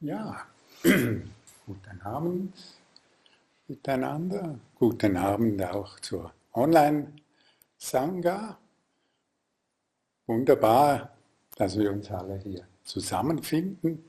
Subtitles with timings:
[0.00, 0.46] Ja,
[0.82, 2.52] guten Abend
[3.66, 4.58] miteinander.
[4.74, 8.58] Guten Abend auch zur Online-Sangha.
[10.26, 11.16] Wunderbar,
[11.56, 14.04] dass wir uns alle hier zusammenfinden.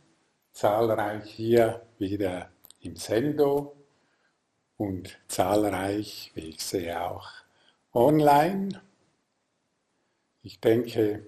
[0.52, 2.50] Zahlreich hier wieder
[2.82, 3.74] im Sendo
[4.76, 7.30] und zahlreich, wie ich sehe, auch
[7.94, 8.82] online.
[10.44, 11.26] Ich denke,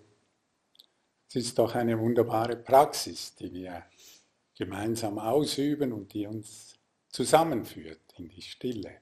[1.30, 3.86] es ist doch eine wunderbare Praxis, die wir
[4.60, 6.76] gemeinsam ausüben und die uns
[7.08, 8.98] zusammenführt in die Stille.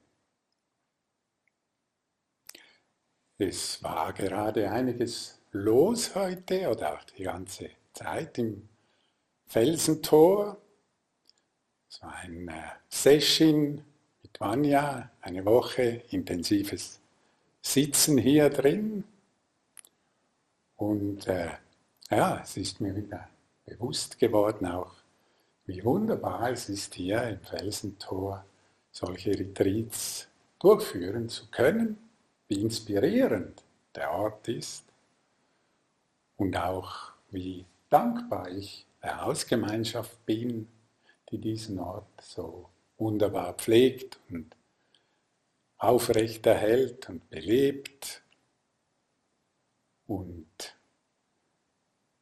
[3.36, 8.68] Es war gerade einiges los heute oder auch die ganze Zeit im
[9.46, 10.56] Felsentor.
[11.90, 13.84] Es war ein äh, Session
[14.22, 17.00] mit Vanya, eine Woche intensives
[17.60, 19.02] Sitzen hier drin.
[20.76, 21.50] Und äh,
[22.10, 23.28] ja, es ist mir wieder
[23.64, 24.97] bewusst geworden, auch
[25.68, 28.44] wie wunderbar es ist, hier im Felsentor
[28.90, 30.26] solche Retreats
[30.58, 31.98] durchführen zu können,
[32.48, 33.62] wie inspirierend
[33.94, 34.84] der Ort ist
[36.38, 40.68] und auch wie dankbar ich der Hausgemeinschaft bin,
[41.30, 44.56] die diesen Ort so wunderbar pflegt und
[45.76, 48.22] aufrechterhält und belebt
[50.06, 50.77] und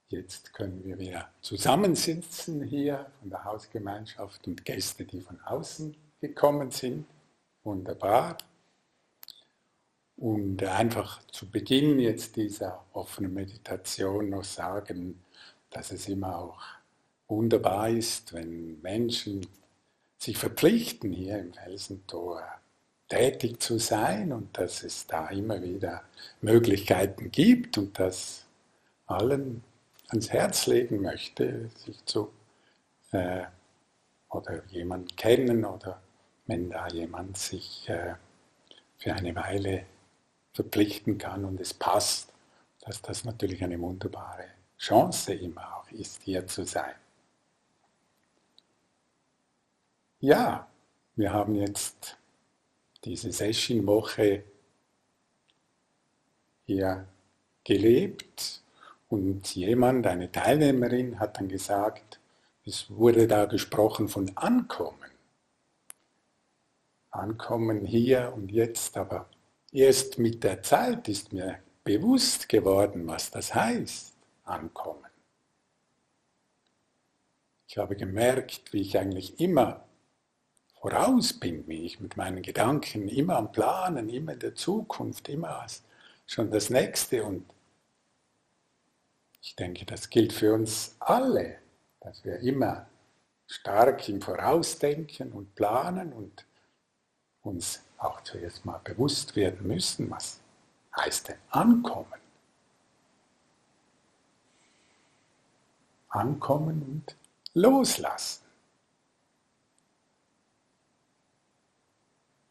[0.08, 6.70] Jetzt können wir wieder zusammensitzen hier von der Hausgemeinschaft und Gäste, die von außen gekommen
[6.70, 7.06] sind.
[7.64, 8.38] Wunderbar.
[10.16, 15.20] Und einfach zu Beginn jetzt dieser offenen Meditation noch sagen,
[15.70, 16.62] dass es immer auch
[17.26, 19.44] wunderbar ist, wenn Menschen
[20.18, 22.42] sich verpflichten, hier im Felsentor
[23.08, 26.04] tätig zu sein und dass es da immer wieder
[26.41, 28.46] Möglichkeiten gibt und dass
[29.06, 29.64] allen
[30.08, 32.32] ans Herz legen möchte, sich zu
[33.12, 33.44] äh,
[34.28, 36.00] oder jemanden kennen oder
[36.46, 38.14] wenn da jemand sich äh,
[38.98, 39.84] für eine Weile
[40.53, 42.32] verpflichten kann und es passt,
[42.81, 44.47] dass das natürlich eine wunderbare
[44.78, 46.94] Chance immer auch ist, hier zu sein.
[50.20, 50.69] Ja,
[51.14, 52.16] wir haben jetzt
[53.04, 54.44] diese Session-Woche
[56.64, 57.06] hier
[57.64, 58.62] gelebt
[59.09, 62.21] und jemand, eine Teilnehmerin, hat dann gesagt,
[62.65, 65.11] es wurde da gesprochen von Ankommen.
[67.11, 69.28] Ankommen hier und jetzt, aber
[69.72, 75.06] erst mit der Zeit ist mir bewusst geworden, was das heißt, Ankommen.
[77.69, 79.84] Ich habe gemerkt, wie ich eigentlich immer
[80.81, 85.67] voraus bin, wie ich mit meinen Gedanken immer am Planen, immer in der Zukunft, immer
[86.27, 87.44] schon das Nächste und
[89.46, 91.58] ich denke, das gilt für uns alle,
[92.00, 92.88] dass wir immer
[93.46, 96.44] stark im Vorausdenken und Planen und
[97.42, 100.40] uns auch zuerst mal bewusst werden müssen, was
[100.96, 102.20] heißt denn ankommen.
[106.08, 107.16] Ankommen und
[107.54, 108.44] loslassen.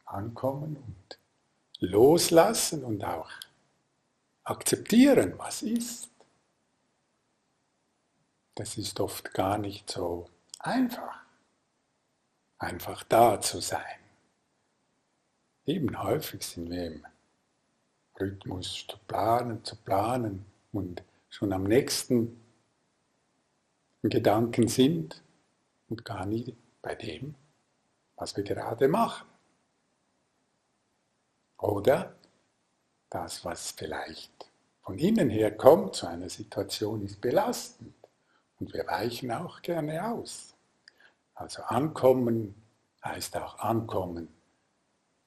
[0.05, 1.19] Ankommen und
[1.81, 3.29] loslassen und auch
[4.45, 6.14] akzeptieren, was ist
[8.55, 10.29] das ist oft gar nicht so
[10.59, 11.21] einfach,
[12.57, 13.99] einfach da zu sein.
[15.65, 17.05] Eben häufig sind wir im
[18.19, 22.39] Rhythmus zu planen, zu planen und schon am nächsten
[24.03, 25.21] Gedanken sind
[25.89, 27.35] und gar nie bei dem,
[28.15, 29.27] was wir gerade machen.
[31.57, 32.15] Oder
[33.09, 34.51] das, was vielleicht
[34.81, 38.04] von innen her kommt zu einer Situation, ist belastend.
[38.59, 40.53] Und wir weichen auch gerne aus.
[41.33, 42.55] Also ankommen
[43.03, 44.29] heißt auch ankommen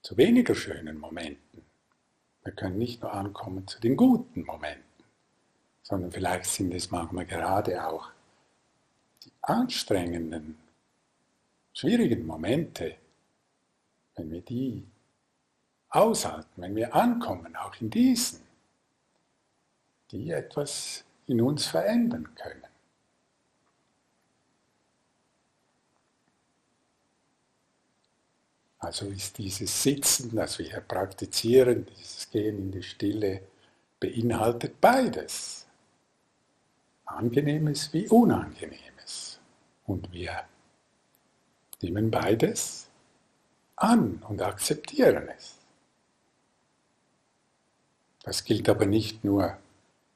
[0.02, 1.64] zu weniger schönen Momenten.
[2.42, 5.04] Wir können nicht nur ankommen zu den guten Momenten,
[5.82, 8.10] sondern vielleicht sind es manchmal gerade auch
[9.24, 10.58] die anstrengenden,
[11.74, 12.96] schwierigen Momente,
[14.16, 14.86] wenn wir die
[15.90, 18.40] aushalten, wenn wir ankommen, auch in diesen,
[20.10, 22.64] die etwas in uns verändern können.
[28.88, 33.42] Also ist dieses Sitzen, das wir hier praktizieren, dieses Gehen in die Stille,
[34.00, 35.66] beinhaltet beides.
[37.04, 39.40] Angenehmes wie Unangenehmes.
[39.84, 40.42] Und wir
[41.82, 42.88] nehmen beides
[43.76, 45.56] an und akzeptieren es.
[48.22, 49.58] Das gilt aber nicht nur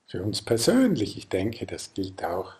[0.06, 2.54] für uns persönlich, ich denke, das gilt auch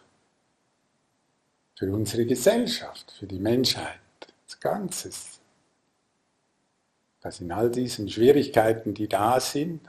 [1.74, 3.98] für unsere Gesellschaft, für die Menschheit
[4.44, 5.41] als Ganzes.
[7.22, 9.88] Dass in all diesen Schwierigkeiten, die da sind,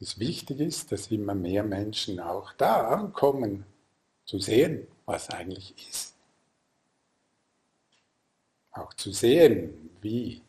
[0.00, 3.64] es wichtig ist, dass immer mehr Menschen auch da ankommen,
[4.24, 6.14] zu sehen, was eigentlich ist.
[8.72, 10.42] Auch zu sehen, wie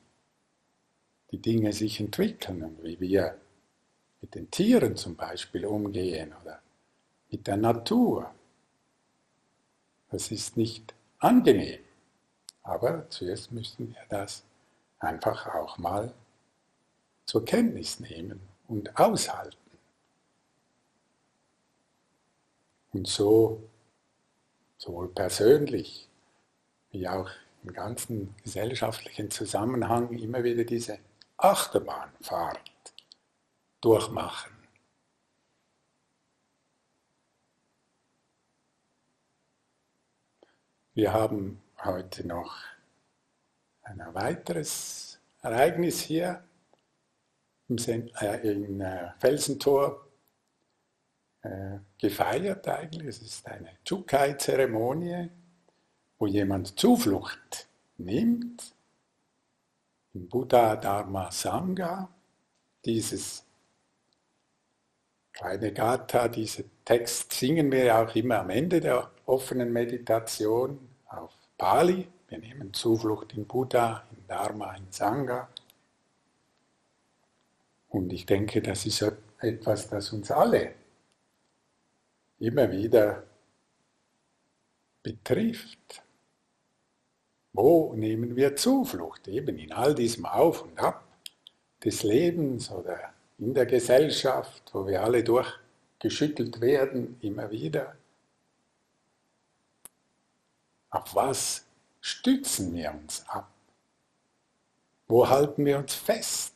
[1.32, 3.40] die Dinge sich entwickeln und wie wir
[4.22, 6.62] mit den Tieren zum Beispiel umgehen oder
[7.30, 8.34] mit der Natur.
[10.10, 11.82] Das ist nicht angenehm,
[12.64, 14.44] aber zuerst müssen wir das
[15.00, 16.14] einfach auch mal
[17.26, 19.58] zur Kenntnis nehmen und aushalten.
[22.92, 23.62] Und so,
[24.78, 26.08] sowohl persönlich
[26.92, 27.30] wie auch
[27.64, 31.00] im ganzen gesellschaftlichen Zusammenhang immer wieder diese
[31.38, 32.60] Achterbahnfahrt
[33.82, 34.52] durchmachen.
[40.94, 42.56] Wir haben heute noch
[43.84, 46.44] ein weiteres Ereignis hier
[47.68, 50.08] im in äh, Felsentor
[51.42, 53.08] äh, gefeiert eigentlich.
[53.08, 55.30] Es ist eine Chukai-Zeremonie,
[56.18, 58.74] wo jemand Zuflucht nimmt
[60.14, 62.10] im Buddha Dharma Sangha.
[62.86, 63.46] Dieses
[65.32, 72.08] kleine Gatha, diesen Text singen wir auch immer am Ende der offenen Meditation auf Pali.
[72.28, 75.50] Wir nehmen Zuflucht in Buddha, in Dharma, in Sangha.
[77.90, 79.06] Und ich denke, das ist
[79.40, 80.74] etwas, das uns alle
[82.40, 83.24] immer wieder
[85.04, 86.02] betrifft.
[87.54, 89.28] Wo nehmen wir Zuflucht?
[89.28, 91.06] Eben in all diesem Auf und Ab
[91.84, 97.96] des Lebens oder in der Gesellschaft, wo wir alle durchgeschüttelt werden, immer wieder.
[100.94, 101.66] Auf was
[102.02, 103.50] stützen wir uns ab?
[105.08, 106.54] Wo halten wir uns fest?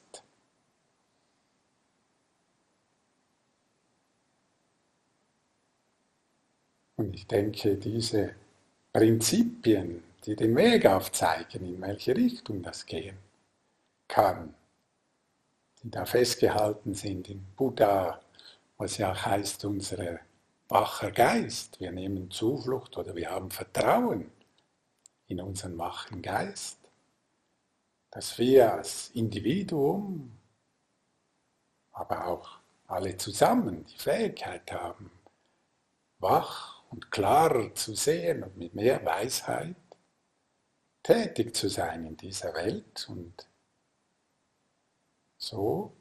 [6.98, 8.36] Und ich denke, diese
[8.94, 13.18] Prinzipien, die den Weg aufzeigen, in welche Richtung das gehen
[14.08, 14.54] kann,
[15.82, 18.22] die da festgehalten sind im Buddha,
[18.78, 20.20] was ja auch heißt, unser
[20.70, 21.80] wacher Geist.
[21.80, 24.32] Wir nehmen Zuflucht oder wir haben Vertrauen
[25.28, 26.80] in unseren wachen Geist,
[28.12, 30.38] dass wir als Individuum,
[31.92, 35.12] aber auch alle zusammen die Fähigkeit haben,
[36.20, 39.76] wach und klarer zu sehen und mit mehr Weisheit
[41.04, 43.48] tätig zu sein in dieser Welt und
[45.38, 45.94] so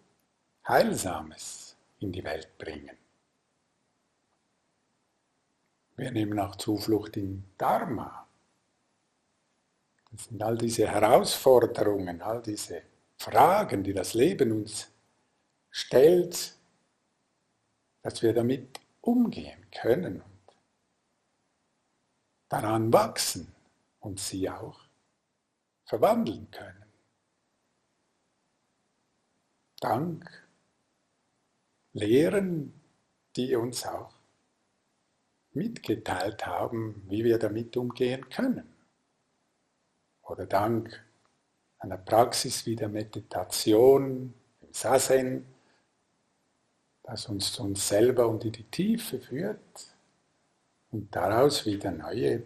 [0.66, 2.96] Heilsames in die Welt bringen.
[5.96, 8.26] Wir nehmen auch Zuflucht in Dharma.
[10.12, 12.82] Das sind all diese Herausforderungen, all diese
[13.18, 14.90] Fragen, die das Leben uns
[15.70, 16.54] stellt,
[18.02, 20.22] dass wir damit umgehen können
[22.48, 23.52] daran wachsen
[24.00, 24.80] und sie auch
[25.84, 26.84] verwandeln können.
[29.80, 30.46] Dank
[31.92, 32.80] Lehren,
[33.34, 34.15] die uns auch
[35.56, 38.68] mitgeteilt haben, wie wir damit umgehen können.
[40.22, 41.02] Oder dank
[41.78, 45.46] einer Praxis wie der Meditation, im Sasen,
[47.02, 49.96] das uns zu uns selber und in die Tiefe führt,
[50.90, 52.42] und daraus wieder neue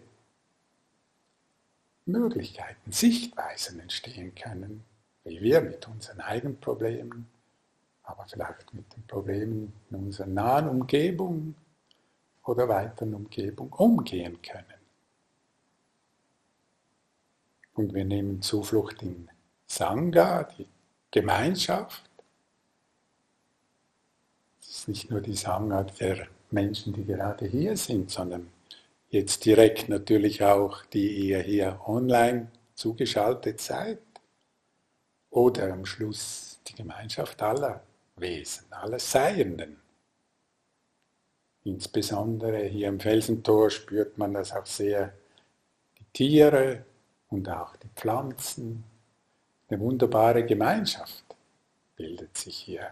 [2.05, 4.83] Möglichkeiten, Sichtweisen entstehen können,
[5.23, 7.27] wie wir mit unseren eigenen Problemen,
[8.03, 11.55] aber vielleicht mit den Problemen in unserer nahen Umgebung
[12.45, 14.65] oder weiteren Umgebung umgehen können.
[17.73, 19.29] Und wir nehmen Zuflucht in
[19.65, 20.67] Sangha, die
[21.09, 22.03] Gemeinschaft.
[24.59, 28.51] Es ist nicht nur die Sangha der Menschen, die gerade hier sind, sondern
[29.09, 33.99] jetzt direkt natürlich auch, die ihr hier online zugeschaltet seid.
[35.29, 37.81] Oder am Schluss die Gemeinschaft aller
[38.17, 39.77] Wesen, aller Seienden.
[41.63, 45.13] Insbesondere hier im Felsentor spürt man das auch sehr,
[45.99, 46.85] die Tiere
[47.29, 48.83] und auch die Pflanzen.
[49.69, 51.23] Eine wunderbare Gemeinschaft
[51.95, 52.91] bildet sich hier.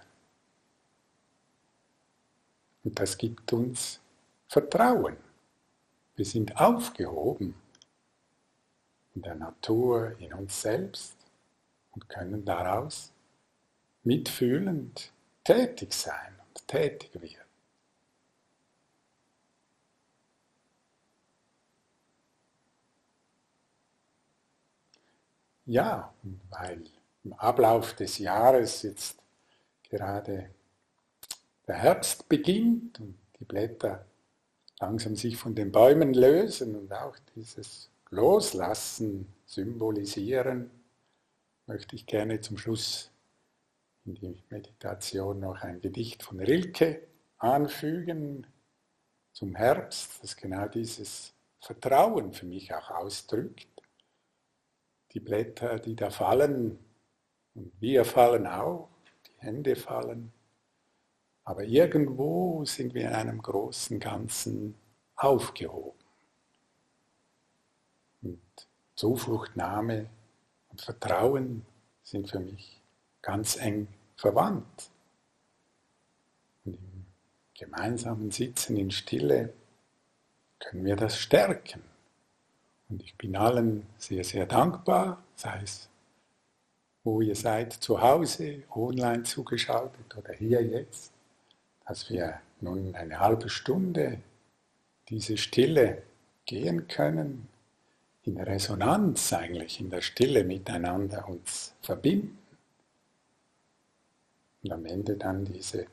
[2.84, 4.00] Und das gibt uns
[4.48, 5.18] Vertrauen.
[6.16, 7.56] Wir sind aufgehoben
[9.16, 11.16] in der Natur, in uns selbst
[11.92, 13.12] und können daraus
[14.04, 15.12] mitfühlend
[15.44, 17.49] tätig sein und tätig werden.
[25.70, 26.12] Ja,
[26.50, 26.84] weil
[27.24, 29.20] im Ablauf des Jahres jetzt
[29.84, 30.50] gerade
[31.68, 34.06] der Herbst beginnt und die Blätter
[34.80, 40.72] langsam sich von den Bäumen lösen und auch dieses Loslassen symbolisieren,
[41.68, 43.12] möchte ich gerne zum Schluss
[44.06, 47.04] in die Meditation noch ein Gedicht von Rilke
[47.38, 48.48] anfügen
[49.34, 53.79] zum Herbst, das genau dieses Vertrauen für mich auch ausdrückt.
[55.14, 56.78] Die Blätter, die da fallen,
[57.56, 58.90] und wir fallen auch,
[59.28, 60.32] die Hände fallen,
[61.44, 64.76] aber irgendwo sind wir in einem großen Ganzen
[65.16, 65.98] aufgehoben.
[68.22, 70.10] Und Zufluchtnahme
[70.70, 71.66] und Vertrauen
[72.04, 72.80] sind für mich
[73.24, 74.92] ganz eng verwandt.
[76.66, 77.06] Und im
[77.56, 79.54] gemeinsamen Sitzen in Stille
[80.60, 81.82] können wir das stärken.
[82.90, 85.90] Und ich bin allen sehr, sehr dankbar, sei es,
[87.04, 91.14] wo ihr seid, zu Hause, online zugeschaltet oder hier jetzt
[91.90, 94.22] dass wir nun eine halbe Stunde
[95.10, 96.04] diese Stille
[96.46, 97.48] gehen können,
[98.22, 102.38] in Resonanz eigentlich, in der Stille miteinander uns verbinden
[104.62, 105.88] und am Ende dann diese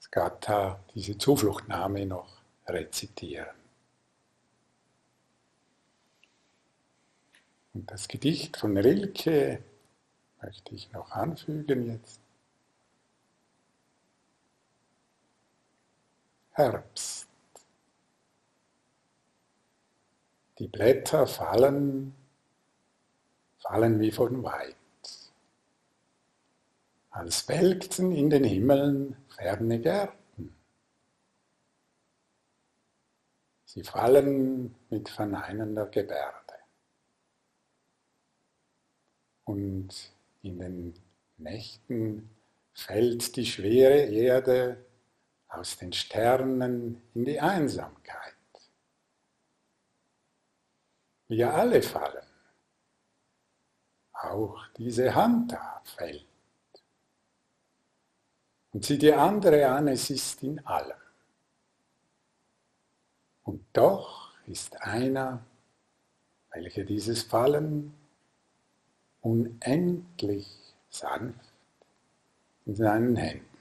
[0.00, 2.28] Skata, diese Zufluchtnahme noch
[2.68, 3.61] rezitieren.
[7.74, 9.62] Und das Gedicht von Rilke
[10.42, 12.20] möchte ich noch anfügen jetzt.
[16.50, 17.28] Herbst.
[20.58, 22.14] Die Blätter fallen,
[23.58, 24.76] fallen wie von weit,
[27.10, 30.54] als welkten in den Himmeln ferne Gärten.
[33.64, 36.41] Sie fallen mit verneinender Gebärde.
[39.44, 40.94] Und in den
[41.36, 42.30] Nächten
[42.72, 44.84] fällt die schwere Erde
[45.48, 48.34] aus den Sternen in die Einsamkeit.
[51.28, 52.26] Wir alle fallen.
[54.12, 56.26] Auch diese Hand da fällt.
[58.72, 60.96] Und sieh die andere an, es ist in allem.
[63.42, 65.44] Und doch ist einer,
[66.50, 67.94] welcher dieses Fallen
[69.22, 71.52] unendlich sanft
[72.66, 73.51] in seinen Händen